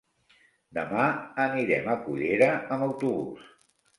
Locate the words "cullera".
2.07-2.47